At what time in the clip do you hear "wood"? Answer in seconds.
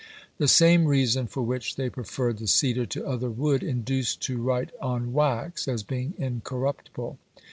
3.29-3.61